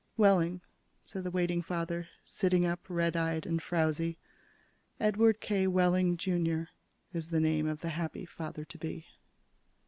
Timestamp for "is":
7.13-7.29